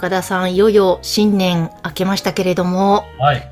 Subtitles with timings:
[0.00, 3.46] 岡田さんいよいよ新年明けましたけれどもはい。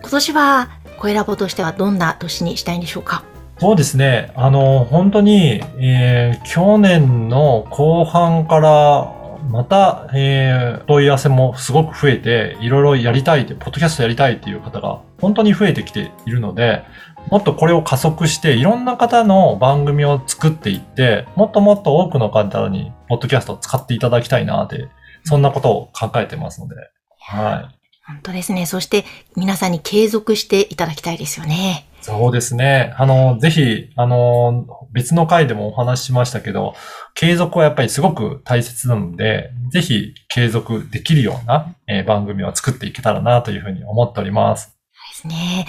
[0.00, 3.22] 今年は声ラボとしてはどんな年にしたいんでしょうか？
[3.58, 4.32] そうですね。
[4.34, 9.12] あの、本当に、えー去年の後半から、
[9.50, 16.82] また、えー問い合わせもすごく増えて、いろいろやりたいって、ポッドキャストやりたいっていう方が本当に増えてきているので、
[17.30, 24.88] もっとこれを加速して、いろんな方の番組を作っていって、もっともっと多くの方に、ポッドキャストを使っていただきたいなって、
[25.24, 26.76] そんなことを考えてますので、
[27.20, 27.80] はい。
[28.06, 29.04] 本当ですねそして
[29.36, 32.94] 皆さんに継続していただきたいですよねそうですね。
[32.96, 36.74] あの、ぜひ、あの、別の回でもお話ししましたけど、
[37.14, 44.78] 継続はやっぱりすごく大切なので、ぜひ継続できるような、えー番組を作っていけたらなというふうに思っております。
[45.10, 45.66] ですね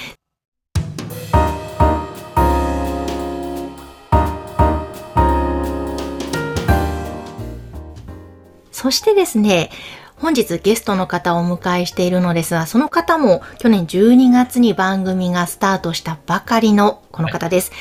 [8.82, 9.70] そしてですね、
[10.16, 17.72] 本日ゲストの方をお迎えしているのですが、その方も去年12月に番組がスタートしたばかりのこの方です。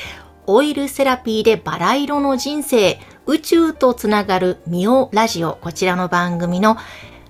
[0.45, 6.77] オイルセラピーでバラ色の人生、宇宙とつながるミオラジオ、こちらの番組の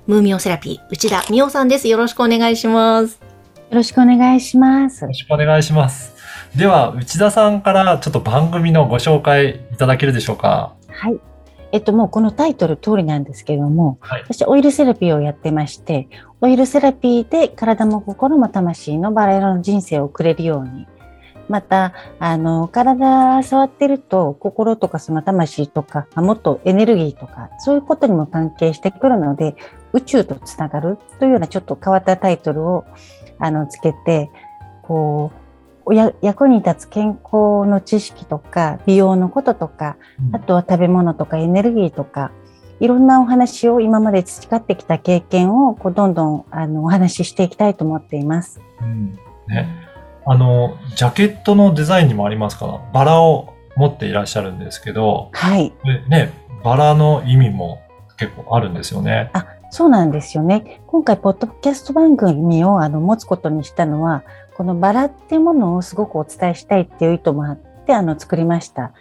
[0.06, 1.88] ムーミオセラピー、内田美オさんです。
[1.88, 3.22] よろしくお願いします。
[3.22, 3.28] よ
[3.72, 5.14] ろしくお願いしますよろ。
[5.14, 6.14] しくお願いします。
[6.58, 10.74] では、内田さんからちょっと番組のご紹介いただけるでしょうか。
[10.90, 11.31] はい。
[11.72, 14.24] えっと、もうこのタイトル通りなんですけれども、はい。
[14.24, 16.08] 私オイルセラピーをやってまして、
[16.42, 20.88] オイルセラピーで体も心も魂のバラ色の人生を送れるように、
[21.50, 29.56] また、あの、体触ってると心とかその魂とか、あもっとエネルギーとか、そういうことにも関係してくるので、
[29.94, 32.86] 宇宙とつながるというようなちょっと変わったタイトルを、
[33.38, 34.30] あの、つけて、
[34.82, 35.41] こう、
[36.22, 39.98] 役に立つ健康の知識とか、美容のこととか、
[40.32, 42.32] あとは食べ物とかエネルギーとか、
[42.80, 48.60] いろんなお話を今まで培ってきた経験をこうどんどんあのお話ししていきたいと思っています。
[48.82, 49.68] うんね、
[50.26, 55.74] あの、ジャケットのデザインにもありますから、バラを持っていらっしゃるんですけど、はい。
[55.84, 57.82] でね、バラの意味も
[58.18, 59.30] 結構あるんですよね。
[59.34, 60.82] あ、そうなんですよね。
[60.88, 64.24] 今回、ポッドキャスト番組をあの持つことにしたのは、
[64.62, 68.94] このバラっていうものをすごくお伝えしたいっていう意図もあって、あの、作りました。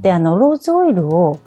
[0.00, 1.40] で、あの、ローズオイルを、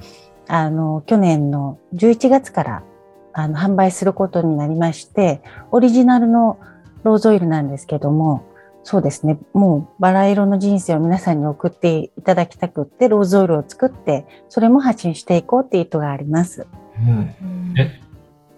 [0.49, 2.83] あの、去年の11月から、
[3.31, 6.59] あの、販売することになりまして、オリジナルの
[7.03, 8.43] ローズオイルなんですけども、
[8.83, 9.39] そうですね。
[9.53, 16.67] もうバラ色の人生を皆さんに送っていただきたくって、ローズオイルを作って、それも発信していこうっていう意図があります。
[16.99, 17.73] うん。
[17.79, 18.01] え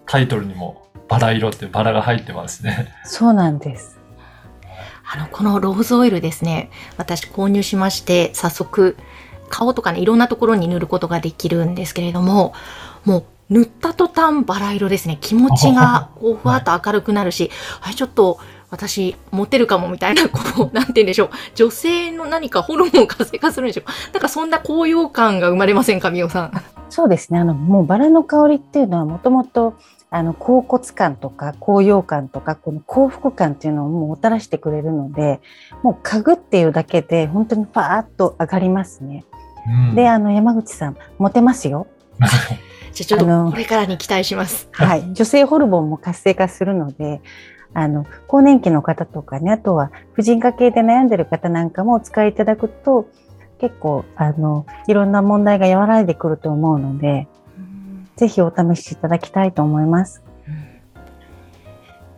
[0.06, 2.88] タイトルにもバラ色ってバラが入ってますね。
[3.04, 4.00] そうなんです。
[5.06, 8.96] あの、このローズオイルですね、私購入しまして、早速、
[9.48, 12.54] 顔とかね、いろんなところに塗ることができるんですけれども、
[13.04, 15.18] もう、塗った途端バラ色ですね。
[15.20, 17.50] 気持ちが、こう、ふわっと明るくなるし、
[17.82, 18.38] あれ、ちょっと、
[18.70, 21.30] 私、モテるかもみたいな、 こう、なんて言うんでしょう。
[21.54, 24.12] 女性の何かホルモンを活性化するんでしょう。
[24.12, 26.62] なんかそんな高揚感が生まれませんか、みおさん。
[26.88, 27.38] そうですね。
[27.38, 29.74] あの、もうバラの香りっていうのはもともと、
[30.14, 35.40] あの、恍惚感とか高揚感とか、この幸福感っていうのをもうもたらしてくれるので、
[35.82, 39.24] もう嗅ぐっていうだけで本当にパーッと上がりますね。
[39.66, 41.88] うん、で、あの、山口さん、モテますよ。
[42.92, 44.68] じゃあちょっとこれからに期待します。
[44.70, 45.12] はい。
[45.12, 47.20] 女性ホルモンも活性化するので、
[47.72, 53.08] あの、更年期の方とかね、あとは婦人科系で悩んでる方なんかもお使いいただくと、
[53.58, 57.26] 結構、あの、いろんな問題が和らいでくると思うので、
[58.16, 60.22] ぜひお試しいただきたいと思います。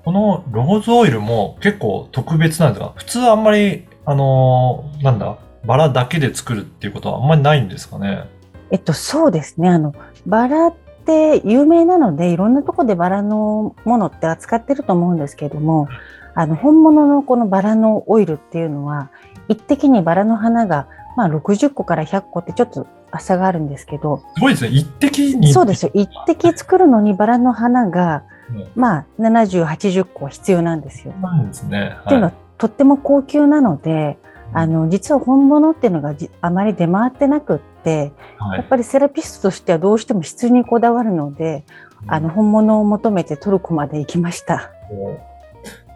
[0.04, 8.28] このローズオイルも結構特別なんですが、普通あんまり、あのーなんだ、バラだけで作るっていうことはあんまりないんですかね？
[8.70, 9.68] えっと、そうですね。
[9.68, 9.94] あの、
[10.26, 10.74] バラっ
[11.04, 15.88] て有名なので、いろんなとこでバラのものって扱ってると思うんですけども、
[16.34, 19.10] あの、本物のこのバラのオイルっていうのは、
[19.48, 22.86] 一滴にバラの花が、まあ、60個から100個ってちょっと
[23.20, 24.70] 差があるんですけど、すごいですね。
[24.70, 25.52] 一滴に。
[25.52, 25.90] そうですよ。
[25.94, 31.12] 一滴作るのにバラの花が、うんまあ、70、80個必要なんですよ。
[31.20, 31.96] なんですね。
[32.02, 34.18] っていうのは、とっても高級なので、
[34.52, 41.64] あの、実は本物っていうのがあまり出回ってなくって、はいやっぱりセラピストとしてはどうしても質にこだわるので、
[42.06, 44.70] あの、本物を求めてトルコまで行きました。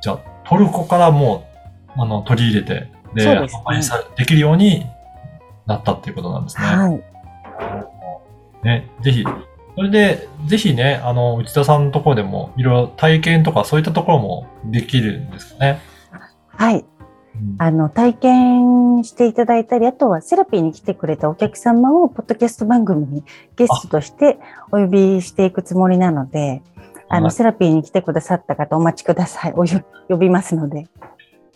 [0.03, 1.47] じゃあトルコからも
[1.97, 4.87] う、あの、取り入れて、で、そうですね販売さできるように
[5.67, 6.67] なったっていうことなんですね。
[6.67, 7.03] はい。
[8.63, 9.25] ね、ぜひ、
[9.77, 15.81] それで、ぜひね、あの、内田さんのところでも、いろいろ体験とかそういったところもできるんですかね。
[16.49, 16.81] はい。
[16.81, 23.25] うんあの、体験していただいたり、あとはセラピーに来てくれたお客様を、ポッドキャスト番組に
[23.57, 24.39] ゲストとして
[24.73, 26.63] お呼びしていくつもりなので、
[27.09, 29.53] あの、はいセラピーに来てくださった方お待ちください。
[29.57, 30.89] およ呼びますので。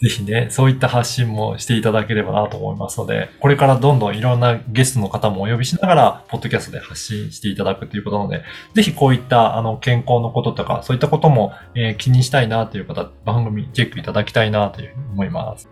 [0.05, 8.43] ぜひね、そういった発信もしていただければなと思いますので、これからどんどんいろんなゲストの方もお呼びしながら、ポッドキャストで発信していただくということなので、
[8.75, 15.71] ぜひこういったあの健康のこととか、そういったことも、えー気にしたいなという方、番組チェックいただきたいなというふうに思います。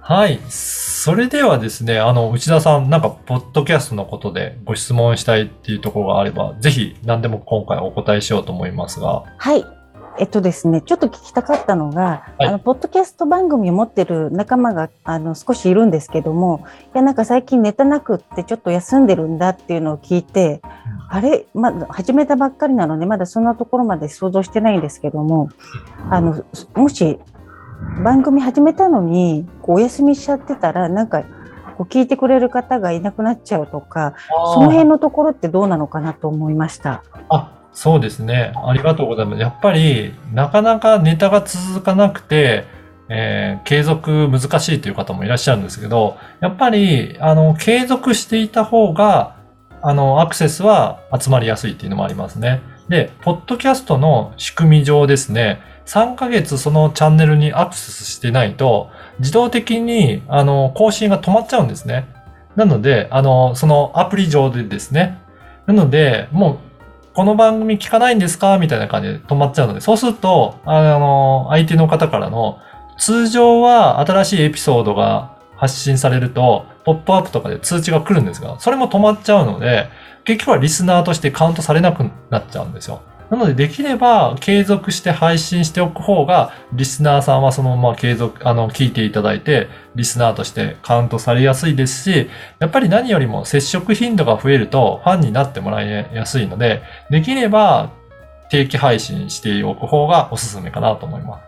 [0.00, 0.40] はい。
[0.48, 9.24] それではですね、あの、内田さん、なんか、ポッドキャストのことでご質問したいっていうところがあれば、ぜひ何でも今回お答えしようと思いますが。
[9.36, 9.77] はい。
[10.18, 12.46] えっとですね、ちょっと聞きたかったのが、はい。
[12.46, 20.60] あの、ポッドキャスト番組を持ってる仲間が、あの、少しいるんですけども、いや、なんか最近ネタなくってちょっと休んでるんだっていうのを聞いて、
[21.08, 25.48] あれ、まだ始めたばっかりなので、まだそんなところまで想像してないんですけども、
[26.10, 26.44] あの、
[26.74, 27.18] もし、
[28.02, 31.22] 番組始めたのに、こうお休みしちゃってたら、なんか、
[31.76, 34.14] こう聞いてくれる方がいなくなっちゃうとか、
[34.54, 37.04] その辺のところってどうなのかなと思いました。
[37.28, 38.52] あ、そうですね。
[38.66, 39.40] ありがとうございます。
[39.40, 42.64] やっぱり、なかなかネタが続かなくて、
[43.08, 49.36] えー継続難しいという方もいらっしゃるんですけど、やっぱり、あの、継続していた方が、
[49.80, 52.62] あの、アクセスは集まりやすいっていうのもありますね。
[52.88, 58.90] で、ポッドキャストの仕組み上ですね、3ヶ月そのチャンネルにアクセスしてないと、
[59.20, 62.08] 自動的に、あの、更新が止まっちゃうんですね。
[62.56, 65.20] なので、あの、そのアプリ上でですね。
[65.66, 66.67] なので、もう、
[67.18, 68.58] この番組聞かないんですか？
[68.58, 72.60] みたいな感じで止まっちゃうので、そうすると、あの、相手の方からの、
[72.96, 79.88] 通常は新しいエピソードが発信されると、ポップアップとかで通知が来るんですが、それも止まっちゃうので、
[80.22, 83.02] 結局はリスナーとしてカウントされなくなっちゃうんですよ。
[83.30, 97.90] なので、できれば継続して配信しておく方が、リスナーさんはそのまま継続、あの、聞いていただいて、リスナーとしてカウントされやすいですし、やっぱり何よりも接触頻度が増えるとファンになってもらいやすいので、できれば
[98.50, 101.44] 定期配信しておく方がおすすめかなと思います。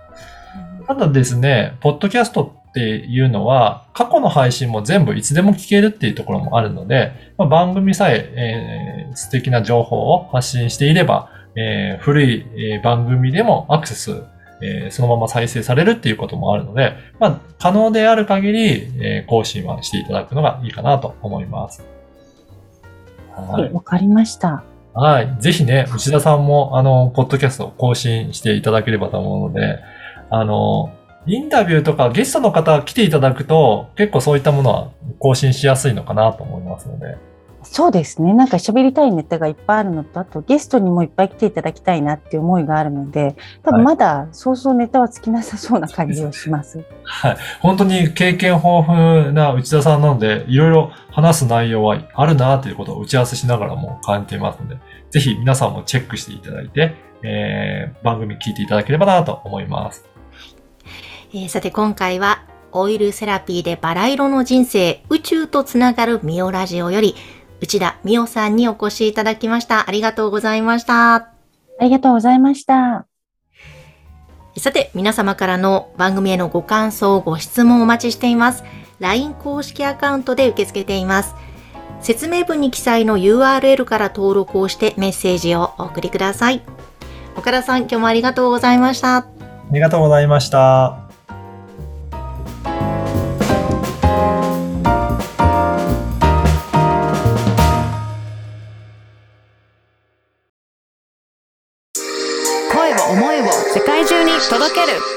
[0.86, 14.22] ただですね、ポッドキャストっていうのは、過去の配信も全部いつでも聞けるっていうところもあるので、まあ、番組さええー素敵な情報を発信していれば、えー古い、えー番組でもアクセス、
[14.62, 21.84] えーそのまま再生されるっていうこともあるので、まあ、可能である限り、えー更新はしていただくのがいいかなと思います。
[23.36, 23.72] はい。
[23.72, 24.64] わかりました。
[24.92, 25.36] はい。
[25.38, 29.78] ぜひね、内田さんも、あの、ポッドキャストを更新していただければと思うので、
[30.30, 30.92] あの、
[31.26, 34.88] インタビューとかゲストの方来ていただくと、結構そういったものは
[35.18, 37.16] 更新しやすいのかなと思いますので。
[37.62, 38.32] そうですね。
[38.32, 46.82] なんか喋りたいネタがいっぱいあるのと、あとゲストにもいっぱい来ていただきたいなっていう思いがあるので、多分まだそうそうネタは尽きなさそうな感じをします。
[47.04, 47.36] はい。
[47.60, 54.78] 本当に経験豊富な内田さんなので、いろいろ話す内容はあるなということを打ち合わせしながらも感じていますので、
[55.10, 60.06] ぜひ皆さんもチェックしていただいて、えー、番組聞いていただければなと思います。
[61.32, 67.14] えーさて今回はオイルセラピーでバラ色の人生宇宙とつながるミオラジオより
[67.60, 69.88] 内田美代さんにお越しいただきました。
[69.88, 71.14] ありがとうございました。
[71.14, 71.32] あ
[71.80, 73.06] りがとうございました。
[74.58, 78.64] さて、皆様からの番組へのご感想、ご質問をお待ちしています。
[78.98, 81.34] LINE 公式アカウントで受け付けています。
[82.00, 86.62] 説明文に記載の URL から登録をしてメッセージをお送りください。
[87.36, 89.16] 岡田さん、今日もありがとうございました。
[89.16, 89.26] あ
[89.70, 91.09] りがとうございました。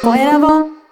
[0.02, 0.83] 声